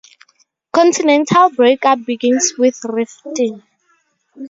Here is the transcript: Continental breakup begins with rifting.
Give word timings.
Continental 0.73 1.51
breakup 1.51 2.03
begins 2.07 2.53
with 2.57 2.79
rifting. 2.85 3.61